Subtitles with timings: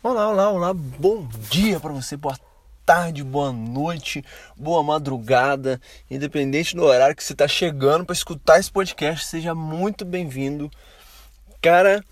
[0.00, 2.38] Olá, olá, olá, bom dia para você, boa
[2.86, 4.24] tarde, boa noite,
[4.56, 10.04] boa madrugada, independente do horário que você está chegando para escutar esse podcast, seja muito
[10.04, 10.70] bem-vindo.
[11.60, 12.04] Cara,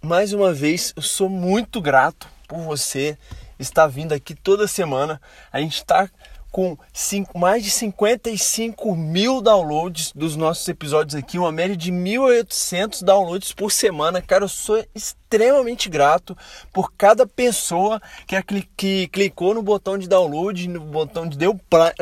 [0.00, 3.18] mais uma vez, eu sou muito grato por você
[3.58, 5.20] estar vindo aqui toda semana.
[5.52, 6.08] A gente está
[6.50, 13.04] com cinco, mais de 55 mil downloads dos nossos episódios aqui, uma média de 1.800
[13.04, 14.20] downloads por semana.
[14.20, 16.36] Cara, eu sou extremamente grato
[16.72, 18.36] por cada pessoa que,
[18.76, 21.58] que clicou no botão de download, no botão de deu,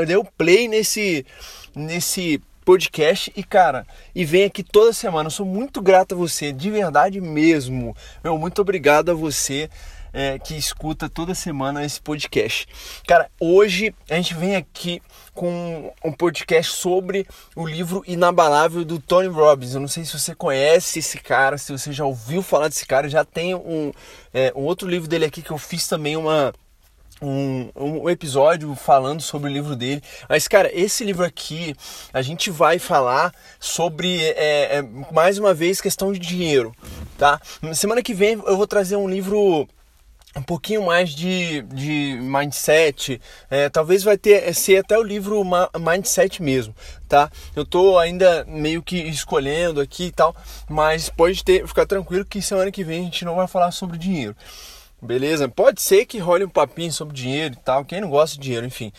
[0.07, 1.27] deu play nesse,
[1.75, 5.29] nesse podcast e cara, e vem aqui toda semana.
[5.29, 7.97] Eu sou muito grato a você, de verdade mesmo.
[8.23, 9.71] Meu, muito obrigado a você
[10.13, 12.67] é, que escuta toda semana esse podcast.
[13.07, 15.03] Cara, hoje a gente vem aqui
[15.35, 19.75] com um podcast sobre o livro Inabalável do Tony Robbins.
[19.75, 23.09] Eu não sei se você conhece esse cara, se você já ouviu falar desse cara.
[23.09, 23.93] Já tem um,
[24.33, 26.53] é, um outro livro dele aqui que eu fiz também uma
[27.21, 30.03] um, um, episódio falando sobre o livro dele.
[30.29, 31.75] Mas, cara, esse livro aqui,
[32.13, 36.75] a gente vai falar sobre, é, é, mais uma vez, questão de dinheiro,
[37.17, 37.41] tá?
[37.75, 39.69] Semana que vem eu vou trazer um livro
[40.37, 45.43] um pouquinho mais de, de mindset, é, talvez vai ter ser até o livro
[45.79, 46.75] mindset mesmo,
[47.09, 47.31] tá?
[47.57, 50.35] Eu tô ainda meio que escolhendo aqui e tal,
[50.69, 53.99] mas pode ter, ficar tranquilo que semana que vem a gente não vai falar sobre
[53.99, 54.37] dinheiro,
[55.01, 55.49] beleza?
[55.49, 58.67] Pode ser que role um papinho sobre dinheiro e tal, quem não gosta de dinheiro,
[58.67, 58.93] enfim,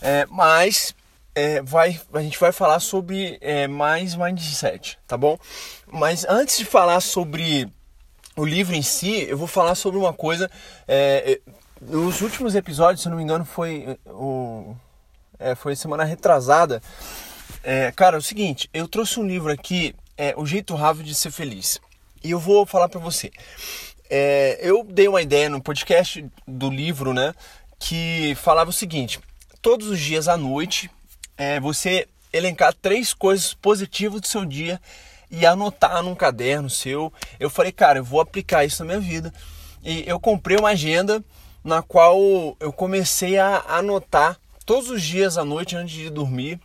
[0.00, 0.94] é, mas
[1.34, 5.38] é, vai, a gente vai falar sobre é, mais mindset, tá bom?
[5.86, 7.68] Mas antes de falar sobre
[8.38, 10.48] o livro em si, eu vou falar sobre uma coisa.
[10.86, 14.76] É, é, nos últimos episódios, se não me engano, foi o
[15.38, 16.80] é, foi semana retrasada.
[17.64, 21.14] É, cara, é o seguinte, eu trouxe um livro aqui, é, O Jeito Rápido de
[21.14, 21.80] Ser Feliz.
[22.22, 23.30] E eu vou falar para você.
[24.08, 27.34] É, eu dei uma ideia no podcast do livro, né?
[27.78, 29.18] Que falava o seguinte:
[29.60, 30.88] todos os dias à noite,
[31.36, 34.80] é, você elencar três coisas positivas do seu dia
[35.30, 37.12] e anotar num caderno seu.
[37.38, 39.32] Eu falei, cara, eu vou aplicar isso na minha vida.
[39.84, 41.22] E eu comprei uma agenda
[41.62, 42.18] na qual
[42.60, 46.60] eu comecei a anotar todos os dias à noite antes de dormir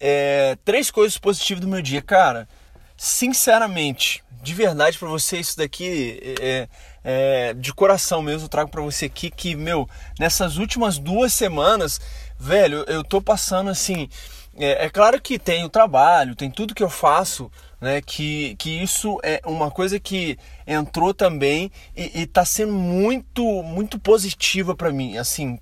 [0.00, 2.00] é, três coisas positivas do meu dia.
[2.00, 2.48] Cara,
[2.96, 6.68] sinceramente, de verdade para você, isso daqui é,
[7.04, 9.88] é, de coração mesmo, eu trago para você aqui que, meu,
[10.18, 12.00] nessas últimas duas semanas,
[12.38, 14.08] velho, eu tô passando assim.
[14.56, 17.50] É, é claro que tem o trabalho, tem tudo que eu faço
[17.80, 18.00] né?
[18.02, 24.74] Que, que isso é uma coisa que entrou também e está sendo muito, muito positiva
[24.74, 25.16] para mim.
[25.16, 25.58] Assim,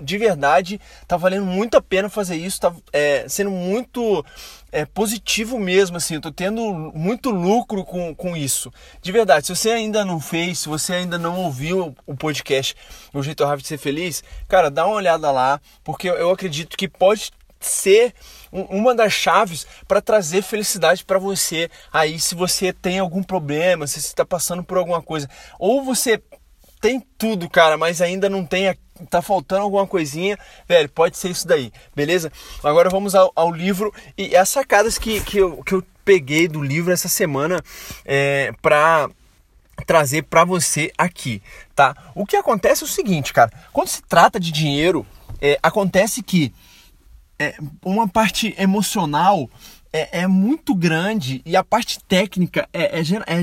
[0.00, 4.24] de verdade, tá valendo muito a pena fazer isso, tá é, sendo muito
[4.70, 6.62] é, positivo mesmo, assim, eu tô tendo
[6.94, 8.72] muito lucro com, com isso.
[9.02, 12.76] De verdade, se você ainda não fez, se você ainda não ouviu o podcast
[13.12, 16.86] O Jeito Rápido de Ser Feliz, cara, dá uma olhada lá, porque eu acredito que
[16.86, 18.14] pode ser
[18.50, 21.70] uma das chaves para trazer felicidade para você.
[21.92, 26.22] Aí, se você tem algum problema, se você está passando por alguma coisa, ou você
[26.80, 28.76] tem tudo, cara, mas ainda não tem,
[29.10, 32.32] tá faltando alguma coisinha, velho, pode ser isso daí, beleza?
[32.62, 36.62] Agora vamos ao, ao livro e as sacadas que, que, eu, que eu peguei do
[36.62, 37.62] livro essa semana
[38.04, 39.10] é, para
[39.86, 41.42] trazer para você aqui,
[41.74, 41.96] tá?
[42.14, 45.06] O que acontece é o seguinte, cara, quando se trata de dinheiro,
[45.40, 46.52] é, acontece que
[47.38, 47.54] é,
[47.84, 49.48] uma parte emocional
[49.92, 53.42] é, é, muito grande e a parte técnica é, é, é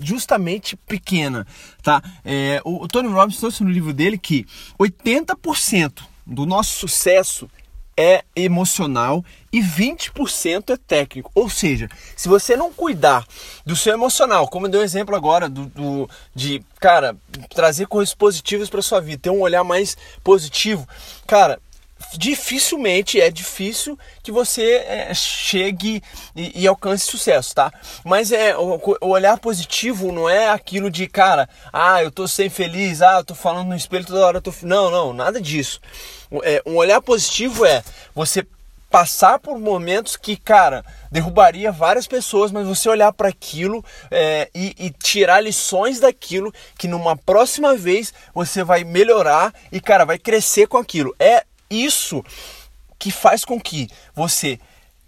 [0.00, 1.46] justamente pequena,
[1.82, 2.02] tá?
[2.24, 4.46] É, o, o, Tony Robbins trouxe no livro dele que
[4.78, 7.48] 80% do nosso sucesso
[7.96, 11.32] é emocional e 20% é técnico.
[11.34, 13.26] Ou seja, se você não cuidar
[13.66, 17.16] do seu emocional, como eu dei um exemplo agora do, do de, cara,
[17.52, 20.86] trazer coisas positivas para sua vida, ter um olhar mais positivo,
[21.26, 21.60] cara,
[22.16, 26.02] dificilmente é difícil que você é, chegue
[26.34, 27.72] e, e, alcance sucesso, tá?
[28.04, 32.48] Mas é o, o, olhar positivo não é aquilo de cara, ah, eu tô sem
[32.48, 35.80] feliz, ah, eu tô falando no espelho toda hora, eu tô não, não, nada disso.
[36.42, 37.82] É, um olhar positivo é
[38.14, 38.46] você
[38.90, 44.74] passar por momentos que, cara, derrubaria várias pessoas, mas você olhar para aquilo é, e,
[44.78, 50.66] e, tirar lições daquilo que numa próxima vez você vai melhorar e, cara, vai crescer
[50.66, 51.14] com aquilo.
[51.18, 52.24] É isso
[52.98, 54.58] que faz com que você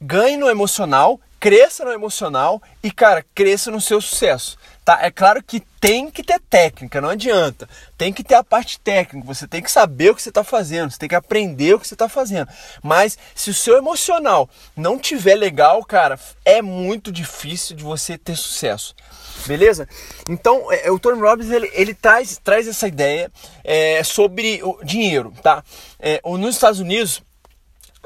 [0.00, 4.58] ganhe no emocional cresça no emocional e, cara, cresça no seu sucesso.
[4.84, 4.98] Tá?
[5.02, 7.66] É claro que tem que ter técnica, não adianta.
[7.96, 10.90] Tem que ter a parte técnica, você tem que saber o que você está fazendo,
[10.90, 12.48] você tem que aprender o que você está fazendo.
[12.82, 18.36] Mas se o seu emocional não tiver legal, cara, é muito difícil de você ter
[18.36, 18.94] sucesso.
[19.46, 19.88] Beleza?
[20.28, 23.32] Então, é, o Tony Robbins ele, ele traz, traz essa ideia
[23.64, 25.64] é, sobre o dinheiro, tá?
[25.98, 27.22] É, nos Estados Unidos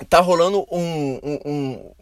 [0.08, 1.94] tá rolando um, um, um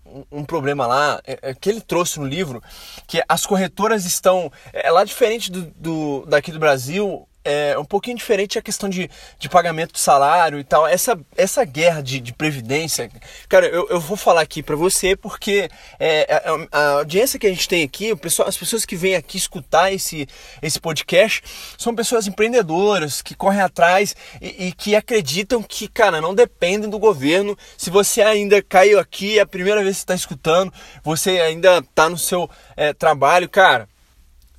[0.46, 2.62] problema lá é, é, que ele trouxe no livro,
[3.06, 8.16] que as corretoras estão é lá diferente do, do daqui do Brasil é um pouquinho
[8.16, 10.86] diferente a questão de, de pagamento de salário e tal.
[10.86, 13.10] Essa, essa guerra de, de previdência,
[13.48, 15.68] cara, eu, eu vou falar aqui para você porque
[15.98, 18.94] é, a, é, a, audiência que a gente tem aqui, o pessoal, as pessoas que
[18.94, 20.28] vêm aqui escutar esse,
[20.60, 21.42] esse podcast,
[21.76, 26.98] são pessoas empreendedoras que correm atrás e, e que acreditam que, cara, não dependem do
[26.98, 27.56] governo.
[27.76, 30.72] Se você ainda caiu aqui, é a primeira vez que está escutando,
[31.02, 33.88] você ainda está no seu é, trabalho, cara,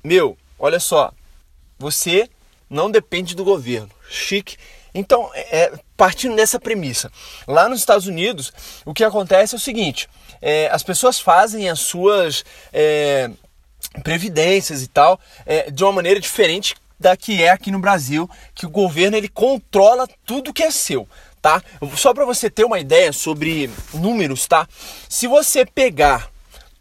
[0.02, 1.12] meu, olha só,
[1.78, 2.28] você
[2.68, 3.90] não depende do governo.
[4.08, 4.56] Chique.
[4.94, 7.10] Então, é, é, partindo dessa premissa,
[7.48, 8.52] lá nos Estados Unidos,
[8.84, 10.08] o que acontece é o seguinte:
[10.40, 13.30] é, as pessoas fazem as suas é,
[14.02, 18.66] previdências e tal é, de uma maneira diferente da que é aqui no Brasil, que
[18.66, 21.08] o governo ele controla tudo que é seu.
[21.42, 21.62] Tá?
[21.94, 24.66] Só para você ter uma ideia sobre números, tá?
[25.10, 26.30] Se você pegar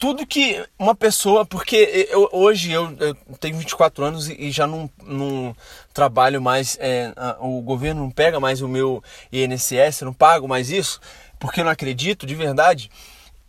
[0.03, 4.89] tudo que uma pessoa, porque eu, hoje eu, eu, tenho 24 anos e, já não,
[5.01, 5.55] não
[5.93, 9.01] trabalho mais, é, o governo não pega mais o meu
[9.31, 10.99] INSS, não pago mais isso,
[11.39, 12.91] porque eu não acredito de verdade.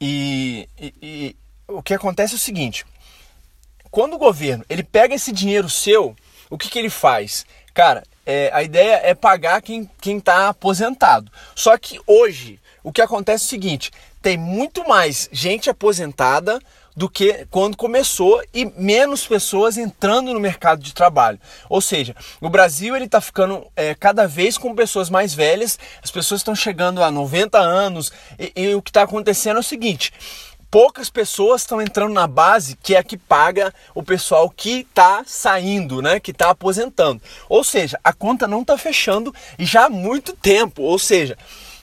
[0.01, 1.37] E, e, e
[1.67, 2.87] o que acontece é o seguinte:
[3.91, 6.15] quando o governo ele pega esse dinheiro seu,
[6.49, 7.45] o que, que ele faz?
[7.75, 11.33] Cara, é, a ideia é pagar quem está aposentado.
[11.57, 13.91] Só que hoje o que acontece é o seguinte:
[14.25, 16.59] tem muito mais gente aposentada
[16.97, 21.39] do que quando começou e menos pessoas entrando no mercado de trabalho.
[21.69, 26.11] Ou seja, o Brasil ele está ficando é, cada vez com pessoas mais velhas, as
[26.11, 30.11] pessoas estão chegando a 90 anos e, e o que está acontecendo é o seguinte:
[30.71, 35.23] poucas pessoas estão entrando na base que é a que paga o pessoal que está
[35.27, 37.21] saindo, né, que está aposentando.
[37.47, 40.81] Ou seja, a conta não está fechando já há muito tempo.
[40.81, 41.37] Ou seja,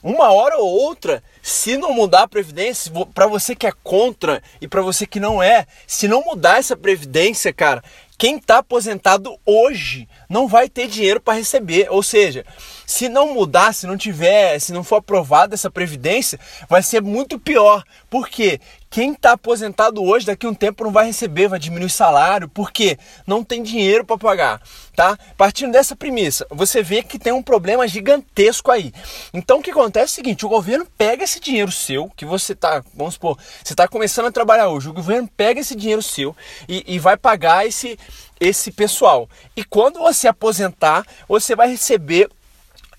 [0.03, 4.67] uma hora ou outra, se não mudar a previdência, para você que é contra e
[4.67, 7.83] para você que não é, se não mudar essa previdência, cara,
[8.17, 11.87] quem está aposentado hoje não vai ter dinheiro para receber.
[11.89, 12.45] Ou seja,
[12.85, 16.39] se não mudar, se não tiver, se não for aprovada essa previdência,
[16.69, 17.83] vai ser muito pior.
[18.11, 18.59] Por quê?
[18.91, 22.49] Quem está aposentado hoje, daqui a um tempo não vai receber, vai diminuir o salário,
[22.49, 24.61] porque não tem dinheiro para pagar,
[24.93, 25.17] tá?
[25.37, 28.91] Partindo dessa premissa, você vê que tem um problema gigantesco aí.
[29.33, 32.51] Então o que acontece é o seguinte, o governo pega esse dinheiro seu, que você
[32.51, 36.35] está, vamos supor, você está começando a trabalhar hoje, o governo pega esse dinheiro seu
[36.67, 37.97] e, e vai pagar esse,
[38.41, 39.29] esse pessoal.
[39.55, 42.29] E quando você aposentar, você vai receber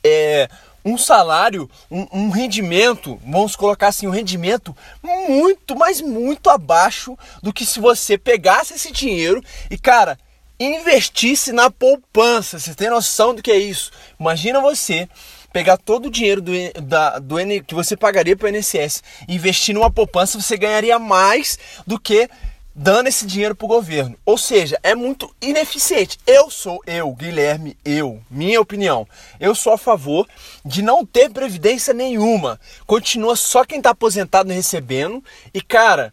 [0.03, 0.49] é,
[0.85, 7.53] um salário, um, um, rendimento, vamos colocar assim, um rendimento muito, mas muito abaixo do
[7.53, 10.19] que se você pegasse esse dinheiro e, cara,
[10.59, 12.59] investisse na poupança.
[12.59, 13.91] Você tem noção do que é isso?
[14.19, 15.09] Imagina você
[15.53, 16.53] pegar todo o dinheiro do,
[16.83, 17.37] da, do
[17.67, 22.29] que você pagaria para o INSS investir numa poupança, você ganharia mais do que
[22.75, 24.17] dando esse dinheiro para o governo.
[24.25, 26.19] Ou seja, é muito ineficiente.
[26.27, 29.07] Eu sou, eu, Guilherme, eu, minha opinião,
[29.39, 30.27] eu sou a favor
[30.65, 32.59] de não ter previdência nenhuma.
[32.87, 35.23] Continua só quem está aposentado recebendo.
[35.53, 36.13] E, cara,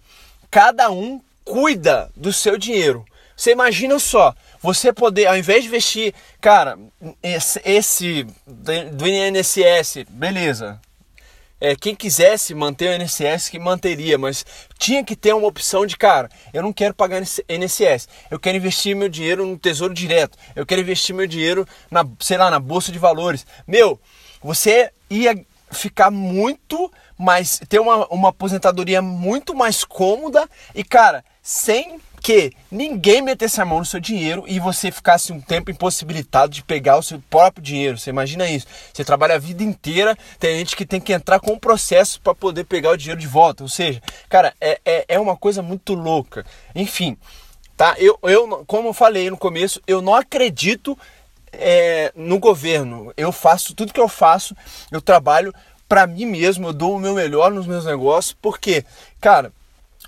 [0.52, 3.06] cada um cuida do seu dinheiro.
[3.36, 6.78] Você imagina só, você poder, ao invés de investir, cara,
[7.24, 10.80] esse, esse do INSS, beleza,
[11.60, 14.46] é, quem quisesse manter o INSS que manteria, mas
[14.78, 18.96] tinha que ter uma opção de cara, eu não quero pagar INSS, eu quero investir
[18.96, 22.92] meu dinheiro no Tesouro Direto, eu quero investir meu dinheiro na, sei lá, na bolsa
[22.92, 23.46] de valores.
[23.68, 24.00] Meu,
[24.42, 25.36] você ia
[25.72, 33.22] ficar muito mais, ter uma, uma aposentadoria muito mais cômoda e cara, sem que ninguém
[33.22, 37.04] metesse a mão no seu dinheiro e você ficasse um tempo impossibilitado de pegar o
[37.04, 37.98] seu próprio dinheiro.
[37.98, 38.68] Você imagina isso?
[38.94, 42.36] Você trabalha a vida inteira, tem gente que tem que entrar com um processo para
[42.36, 43.64] poder pegar o dinheiro de volta.
[43.64, 46.46] Ou seja, cara, é, é, é uma coisa muito louca.
[46.76, 47.18] Enfim,
[47.76, 47.96] tá?
[47.98, 50.98] Eu, eu, como eu falei no começo, eu não acredito
[51.52, 53.14] é, no governo.
[53.16, 54.56] Eu faço tudo que eu faço,
[54.92, 55.54] eu trabalho
[55.88, 58.86] para mim mesmo, eu dou o meu melhor nos meus negócios, porque,
[59.20, 59.52] cara,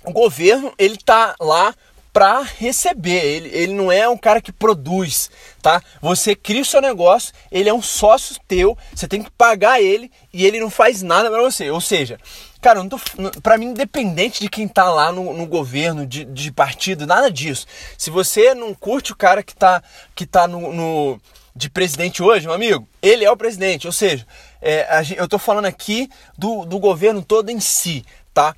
[0.04, 1.74] o governo ele tá lá
[2.12, 3.24] para receber.
[3.24, 5.82] Ele, ele não é um cara que produz, tá?
[6.00, 10.10] Você cria o seu negócio, ele é um sócio teu, você tem que pagar ele
[10.32, 11.70] e ele não faz nada para você.
[11.70, 12.18] Ou seja,
[12.62, 12.96] Cara, tô,
[13.42, 17.66] pra mim, independente de quem tá lá no, no governo, de, de, partido, nada disso.
[17.98, 19.82] Se você não curte o cara que tá,
[20.14, 21.20] que tá no, no
[21.56, 23.88] de presidente hoje, meu amigo, ele é o presidente.
[23.88, 24.24] Ou seja,
[24.60, 28.54] é, eu tô falando aqui do, do governo todo em si, tá?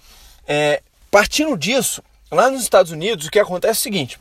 [0.47, 2.03] É, partindo disso,
[2.35, 4.19] lá nos Estados Unidos, o que acontece é o seguinte: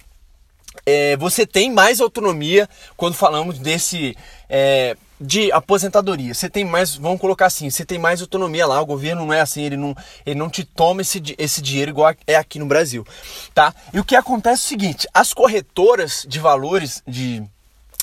[0.86, 4.15] é, você tem mais autonomia quando falamos desse
[4.50, 6.34] é, de aposentadoria.
[6.34, 8.82] Você tem mais, vamos colocar assim, você tem mais autonomia lá.
[8.82, 12.13] O governo não é assim, ele não, ele não te toma esse, esse dinheiro igual
[12.27, 13.05] é aqui no Brasil,
[13.53, 13.74] tá?
[13.93, 17.43] E o que acontece é o seguinte: as corretoras de valores de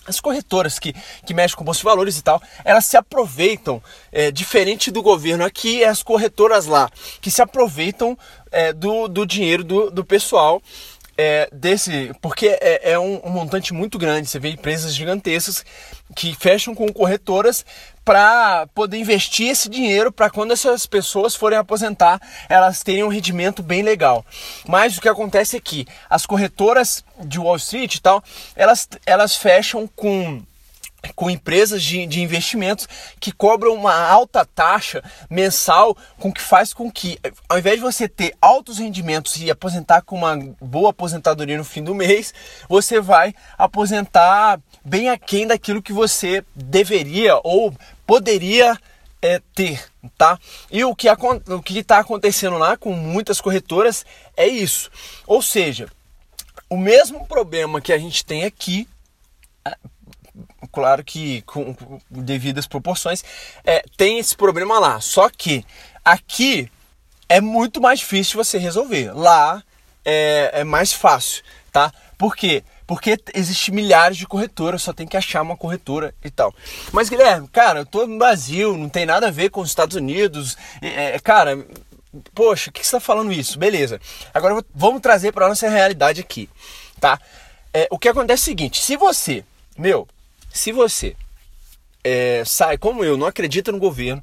[0.06, 4.30] as corretoras que, que mexem com bolsa de valores e tal, elas se aproveitam, é,
[4.30, 6.90] diferente do governo aqui, é as corretoras lá,
[7.20, 8.16] que se aproveitam
[8.50, 10.62] é, do, do dinheiro do, do pessoal
[11.20, 12.12] é, desse.
[12.22, 14.28] Porque é, é um, um, montante muito grande.
[14.28, 15.64] Você vê empresas gigantescas
[16.16, 17.64] que fecham com corretoras
[18.10, 23.62] para poder investir esse dinheiro para quando essas pessoas forem aposentar, elas terem um rendimento
[23.62, 24.26] bem legal.
[24.66, 28.20] Mas o que acontece é que as corretoras de Wall Street e tal,
[28.56, 30.42] elas, elas fecham com
[31.14, 32.88] com empresas de, de investimentos
[33.18, 38.08] que cobram uma alta taxa mensal, com que faz com que, ao invés de você
[38.08, 42.34] ter altos rendimentos e aposentar com uma boa aposentadoria no fim do mês,
[42.68, 47.74] você vai aposentar bem aquém daquilo que você deveria ou
[48.06, 48.78] poderia
[49.22, 49.84] é, ter,
[50.16, 50.38] tá?
[50.70, 54.04] E o que o está acontecendo lá com muitas corretoras
[54.36, 54.90] é isso.
[55.26, 55.88] Ou seja,
[56.68, 58.88] o mesmo problema que a gente tem aqui
[60.72, 63.24] claro que com, com devidas proporções,
[63.64, 65.00] é, tem esse problema lá.
[65.00, 65.64] Só que
[66.04, 66.70] aqui
[67.28, 69.12] é muito mais difícil você resolver.
[69.12, 69.62] Lá
[70.04, 71.92] é, é mais fácil, tá?
[72.18, 72.62] Por quê?
[72.86, 76.52] Porque existe milhares de corretoras, só tem que achar uma corretora e tal.
[76.92, 79.96] Mas Guilherme, cara, eu tô no Brasil, não tem nada a ver com os Estados
[79.96, 80.58] Unidos.
[80.82, 81.64] É, cara,
[82.34, 83.58] poxa, o que você está falando isso?
[83.58, 84.00] Beleza.
[84.34, 86.50] Agora vamos trazer para nossa realidade aqui,
[86.98, 87.20] tá?
[87.72, 89.44] É, o que acontece é o seguinte: se você,
[89.78, 90.08] meu,
[90.52, 91.16] se você
[92.02, 94.22] é, sai, como eu, não acredita no governo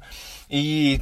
[0.50, 1.00] e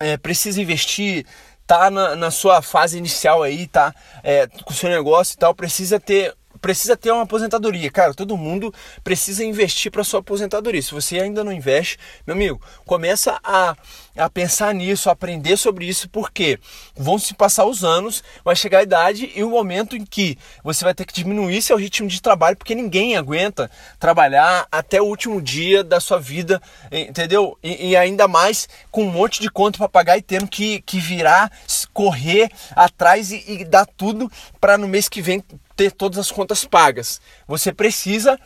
[0.00, 1.26] é, precisa investir,
[1.66, 5.54] tá na, na, sua fase inicial aí, tá é, com o seu negócio e tal,
[5.54, 6.34] precisa ter
[6.66, 7.88] precisa ter uma aposentadoria.
[7.92, 10.82] Cara, todo mundo precisa investir para sua aposentadoria.
[10.82, 11.96] Se você ainda não investe,
[12.26, 13.76] meu amigo, começa a,
[14.16, 16.58] a pensar nisso, a aprender sobre isso, porque
[16.96, 20.84] vão se passar os anos, vai chegar a idade e o momento em que você
[20.84, 23.70] vai ter que diminuir seu ritmo de trabalho, porque ninguém aguenta
[24.00, 27.56] trabalhar até o último dia da sua vida, entendeu?
[27.62, 30.98] E, e ainda mais com um monte de conta para pagar e tendo que, que
[30.98, 31.48] virar,
[31.92, 34.28] correr atrás e, e dar tudo
[34.60, 35.40] para no mês que vem
[35.76, 37.20] ter todas as contas pagas.
[37.46, 38.38] Você precisa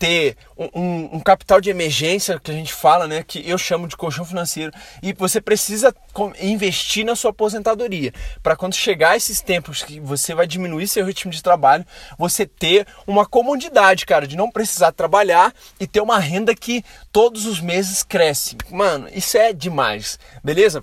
[0.00, 3.94] ter um, um, capital de emergência que a gente fala, né, que eu chamo de
[3.98, 4.72] colchão financeiro,
[5.02, 5.94] e você precisa
[6.40, 8.10] investir na sua aposentadoria
[8.42, 11.84] para quando chegar esses tempos que você vai diminuir seu ritmo de trabalho,
[12.16, 16.82] você ter uma comodidade, cara, de não precisar trabalhar e ter uma renda que
[17.12, 18.56] todos os meses cresce.
[18.70, 20.82] Mano, isso é demais, beleza?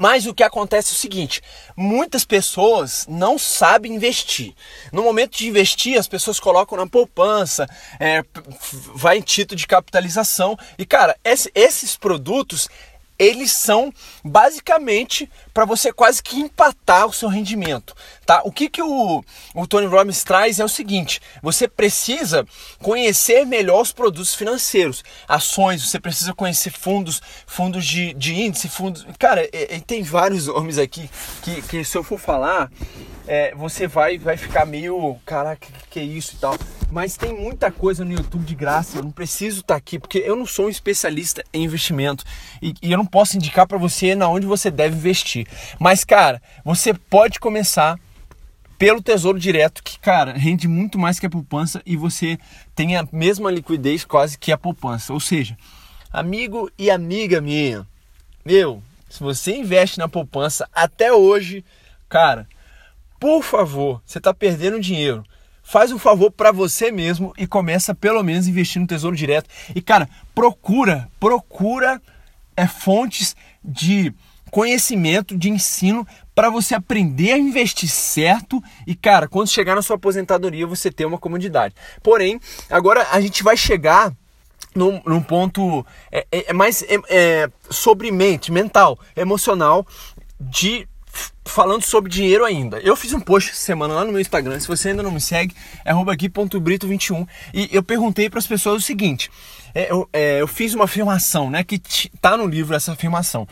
[0.00, 1.42] Mas o que acontece é o seguinte:
[1.76, 4.54] muitas pessoas não sabem investir.
[4.90, 7.68] No momento de investir, as pessoas colocam na poupança,
[8.00, 8.24] é,
[8.94, 10.56] vai em título de capitalização.
[10.78, 12.66] E cara, esses produtos
[13.20, 13.92] eles são
[14.24, 18.40] basicamente para você quase que empatar o seu rendimento, tá?
[18.46, 19.22] O que, que o,
[19.54, 22.46] o Tony Robbins traz é o seguinte: você precisa
[22.82, 29.06] conhecer melhor os produtos financeiros, ações, você precisa conhecer fundos, fundos de, de índice, fundos.
[29.18, 31.10] Cara, e, e tem vários nomes aqui
[31.42, 32.70] que, que se eu for falar,
[33.28, 36.56] é, você vai, vai ficar meio, caraca, que, que é isso e tal.
[36.90, 40.18] Mas tem muita coisa no YouTube de graça, eu não preciso estar tá aqui, porque
[40.18, 42.24] eu não sou um especialista em investimento
[42.60, 45.46] e, e eu não posso indicar para você na onde você deve investir.
[45.78, 47.96] Mas, cara, você pode começar
[48.76, 52.38] pelo Tesouro Direto, que, cara, rende muito mais que a poupança e você
[52.74, 55.12] tem a mesma liquidez quase que a poupança.
[55.12, 55.56] Ou seja,
[56.12, 57.86] amigo e amiga minha,
[58.44, 61.64] meu, se você investe na poupança até hoje,
[62.08, 62.48] cara,
[63.20, 65.22] por favor, você está perdendo dinheiro.
[65.70, 69.48] Faz um favor para você mesmo e começa pelo menos investir no Tesouro Direto.
[69.72, 72.02] E cara, procura, procura
[72.56, 74.12] é, fontes de
[74.50, 79.94] conhecimento, de ensino para você aprender a investir certo e, cara, quando chegar na sua
[79.94, 81.72] aposentadoria você ter uma comodidade.
[82.02, 84.12] Porém, agora a gente vai chegar
[84.74, 89.86] num, num ponto é, é, é mais é, é, sobre mente, mental, emocional,
[90.40, 90.88] de
[91.44, 92.78] falando sobre dinheiro ainda.
[92.78, 95.54] Eu fiz um post semana lá no meu Instagram, se você ainda não me segue,
[95.84, 99.30] é aqui.brito21 e eu perguntei para as pessoas o seguinte,
[99.74, 101.80] é, eu, é, eu, fiz uma afirmação, né, que
[102.20, 103.46] tá no livro essa afirmação.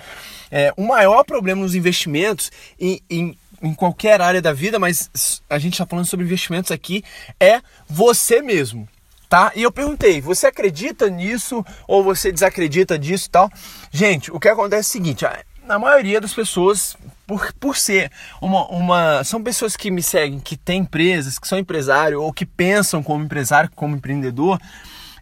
[0.50, 5.58] É, o maior problema nos investimentos em, em em qualquer área da vida, mas a
[5.58, 7.04] gente está falando sobre investimentos aqui,
[7.40, 8.88] é você mesmo.
[9.28, 9.52] Tá?
[9.54, 13.50] E eu perguntei, você acredita nisso ou você desacredita disso e tal?
[13.90, 15.26] Gente, o que acontece é o seguinte,
[15.68, 16.96] a maioria das pessoas
[17.26, 18.10] por, por ser
[18.40, 19.24] uma, uma.
[19.24, 23.24] São pessoas que me seguem, que têm empresas, que são empresário ou que pensam como
[23.24, 24.58] empresário, como empreendedor.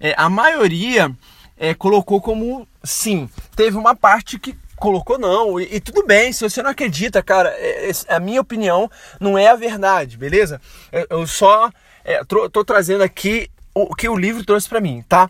[0.01, 1.11] É, a maioria
[1.57, 3.29] é, colocou como sim.
[3.57, 5.59] Teve uma parte que colocou não.
[5.59, 9.37] E, e, tudo bem, se você não acredita, cara, é, é, a minha opinião não
[9.37, 10.61] é a verdade, beleza?
[10.93, 11.71] Eu, eu só
[12.05, 15.29] é, tô, tô, trazendo aqui o que o livro trouxe para mim, tá?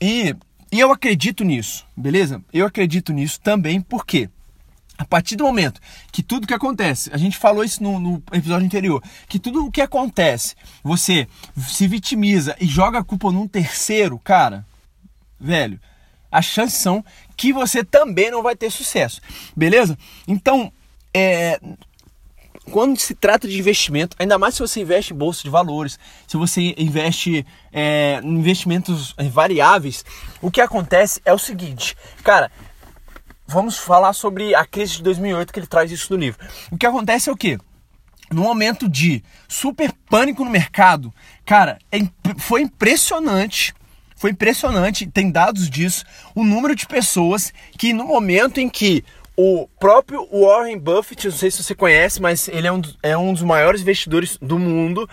[0.00, 0.36] E,
[0.70, 2.40] e eu acredito nisso, beleza?
[2.52, 4.28] Eu acredito nisso também, por quê?
[5.02, 5.80] A partir do momento
[6.12, 9.70] que tudo que acontece, a gente falou isso no, no, episódio anterior, que tudo o
[9.70, 11.26] que acontece, você
[11.58, 14.64] se vitimiza e joga a culpa num terceiro, cara,
[15.40, 15.80] velho,
[16.30, 17.04] as chances são
[17.36, 19.20] que você também não vai ter sucesso,
[19.56, 19.98] beleza?
[20.28, 20.72] Então,
[21.12, 21.60] é,
[22.70, 26.36] quando se trata de investimento, ainda mais se você investe em bolsa de valores, se
[26.36, 30.04] você investe é, em investimentos variáveis,
[30.40, 32.52] o que acontece é o seguinte, cara,
[33.52, 36.44] vamos falar sobre a crise de 2008 que ele traz isso no livro.
[36.70, 37.58] O que acontece é o que?
[38.30, 41.12] No momento de super pânico no mercado,
[41.44, 41.98] cara, é,
[42.38, 43.74] foi impressionante.
[44.16, 49.04] Foi impressionante, tem dados disso, o número de pessoas que no momento em que
[49.36, 53.32] o próprio Warren Buffett, não sei se você conhece, mas ele é um, é um
[53.32, 55.08] dos maiores investidores do mundo.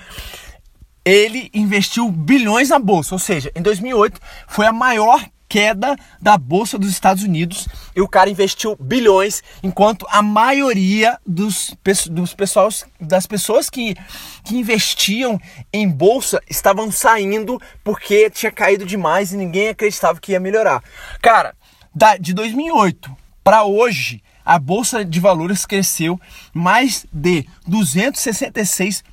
[1.03, 6.77] Ele investiu bilhões na bolsa, ou seja, em 2008 foi a maior queda da bolsa
[6.77, 11.75] dos Estados Unidos e o cara investiu bilhões, enquanto a maioria dos,
[12.09, 13.95] dos pessoas, das pessoas que,
[14.43, 15.39] que investiam
[15.73, 20.83] em bolsa estavam saindo porque tinha caído demais e ninguém acreditava que ia melhorar.
[21.21, 21.55] Cara,
[21.93, 26.19] da, de 2008 para hoje, a bolsa de valores cresceu
[26.53, 29.03] mais de 266%.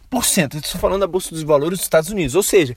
[0.55, 2.75] Estou falando da bolsa de valores dos Estados Unidos, ou seja,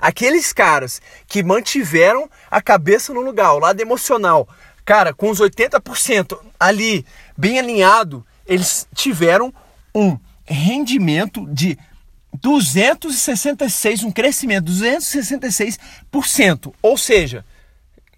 [0.00, 4.48] aqueles caras que mantiveram a cabeça no lugar, o lado emocional,
[4.84, 7.04] cara, com os 80% ali
[7.36, 9.52] bem alinhado, eles tiveram
[9.94, 11.78] um rendimento de
[12.40, 16.72] 266, um crescimento de 266%.
[16.80, 17.44] Ou seja,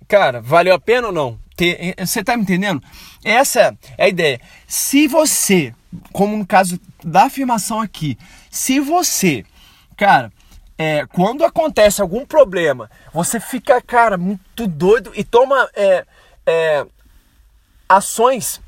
[0.07, 1.39] cara, valeu a pena ou não?
[1.61, 1.95] Ter.
[1.99, 2.83] Você está me entendendo?
[3.23, 4.41] Essa é a ideia.
[4.67, 5.75] Se você,
[6.11, 8.17] como no caso da afirmação aqui,
[8.51, 9.45] se você,
[9.97, 10.33] cara,
[10.79, 16.07] é, quando acontece algum problema, você fica, cara, muito doido e toma é,
[16.47, 16.87] é,
[17.87, 18.61] ações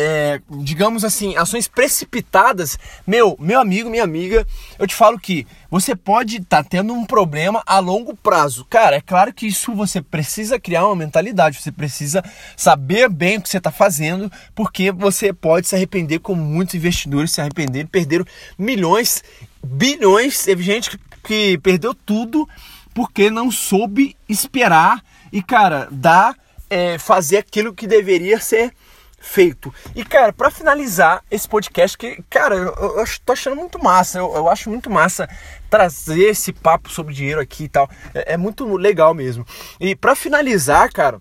[0.00, 4.46] é, digamos assim, ações precipitadas, meu, meu amigo, minha amiga,
[4.78, 8.64] eu te falo que você pode estar tá tendo um problema a longo prazo.
[8.70, 12.22] Cara, é claro que isso você precisa criar uma mentalidade, você precisa
[12.56, 17.32] saber bem o que você está fazendo, porque você pode se arrepender, como muitos investidores
[17.32, 18.24] se arrependeram, perderam
[18.56, 19.24] milhões,
[19.64, 20.44] bilhões.
[20.44, 22.48] Teve gente que, que perdeu tudo
[22.94, 26.36] porque não soube esperar e, cara, dar,
[26.70, 28.72] é, fazer aquilo que deveria ser
[29.18, 29.72] feito.
[29.94, 34.34] E, cara, para finalizar esse podcast, que, cara, eu, eu, tô achando muito massa, eu,
[34.34, 35.28] eu, acho muito massa
[35.68, 37.90] trazer esse papo sobre dinheiro aqui e tal.
[38.14, 39.46] É, é muito legal mesmo.
[39.80, 41.20] E para finalizar, cara,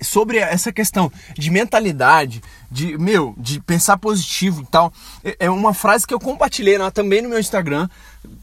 [0.00, 4.92] sobre essa questão de mentalidade, de meu, de pensar positivo e tal,
[5.24, 7.88] é, é uma frase que eu compartilhei lá também no meu Instagram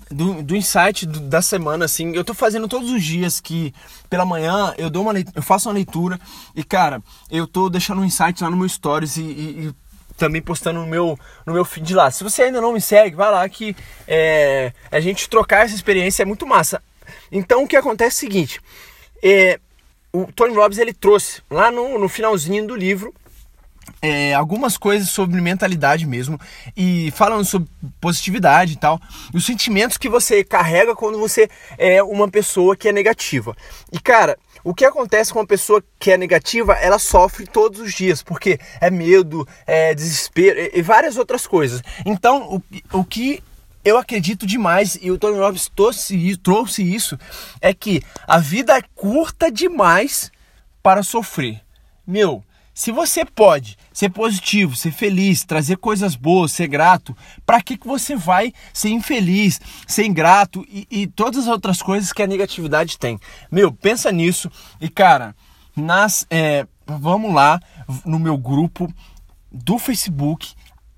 [0.09, 2.13] do, do insight do, da semana, assim.
[2.13, 3.73] Eu tô fazendo todos os dias que
[4.09, 6.19] pela manhã eu dou uma eu faço uma leitura
[6.55, 9.75] e, cara, eu tô deixando um insight lá no meu stories e, e, e
[10.17, 12.11] também postando no meu, no meu feed lá.
[12.11, 13.75] Se você ainda não me segue, vai lá que
[14.07, 16.81] é, a gente trocar essa experiência é muito massa.
[17.31, 18.61] Então o que acontece é o seguinte:
[19.21, 19.59] é,
[20.13, 23.13] o Tony Robbins ele trouxe lá no, no finalzinho do livro
[24.01, 26.39] é, algumas coisas sobre mentalidade mesmo
[26.75, 29.01] e falando sobre positividade e tal,
[29.33, 33.55] os sentimentos que você carrega quando você é uma pessoa que é negativa.
[33.91, 37.93] E cara, o que acontece com uma pessoa que é negativa, ela sofre todos os
[37.93, 41.81] dias, porque é medo, é desespero e várias outras coisas.
[42.05, 43.41] Então, o, o que
[43.83, 47.17] eu acredito demais, e o Tony Robbins trouxe, trouxe isso,
[47.61, 50.31] é que a vida é curta demais
[50.81, 51.61] para sofrer.
[52.05, 52.43] Meu,
[52.73, 57.15] se você pode ser positivo, ser feliz, trazer coisas boas, ser grato,
[57.45, 62.11] para que, que você vai ser infeliz, ser ingrato e, e todas as outras coisas
[62.11, 63.19] que a negatividade tem?
[63.51, 65.35] Meu, pensa nisso e cara,
[65.75, 67.59] nas, é, vamos lá
[68.03, 68.91] no meu grupo
[69.51, 70.53] do Facebook,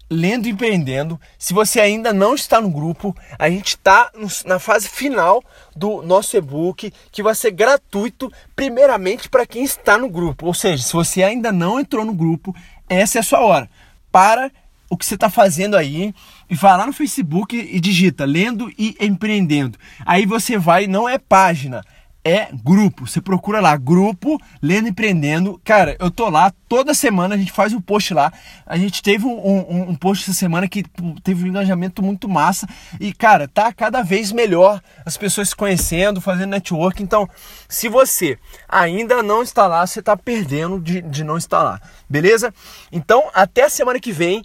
[0.09, 1.19] Lendo e Empreendendo.
[1.37, 4.11] Se você ainda não está no grupo, a gente está
[4.45, 5.43] na fase final
[5.75, 10.45] do nosso e-book, que vai ser gratuito, primeiramente para quem está no grupo.
[10.45, 12.55] Ou seja, se você ainda não entrou no grupo,
[12.87, 13.69] essa é a sua hora.
[14.11, 14.51] Para
[14.89, 16.13] o que você está fazendo aí
[16.49, 19.77] e vai lá no Facebook e digita Lendo e Empreendendo.
[20.05, 21.83] Aí você vai, não é página,
[22.25, 23.05] é grupo.
[23.05, 25.61] Você procura lá, grupo Lendo Empreendendo.
[25.63, 28.33] Cara, eu tô lá toda semana, a gente faz um post lá.
[28.65, 30.83] A gente teve um, um, um, post essa semana que
[31.23, 32.67] teve um engajamento muito massa.
[32.99, 37.03] E, cara, tá cada vez melhor as pessoas se conhecendo, fazendo network.
[37.03, 37.29] Então,
[37.69, 41.79] se você ainda não está lá, você tá perdendo de, de não estar lá.
[42.09, 42.51] Beleza?
[42.91, 44.43] Então, até a semana que vem.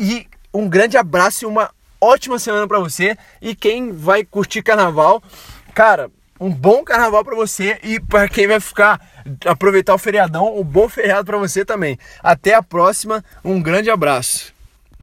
[0.00, 3.16] E um grande abraço e uma ótima semana para você.
[3.40, 5.22] E quem vai curtir carnaval,
[5.72, 6.10] cara,
[6.40, 8.98] um bom carnaval para você e para quem vai ficar
[9.44, 11.98] aproveitar o feriadão, um bom feriado para você também.
[12.22, 14.59] Até a próxima, um grande abraço.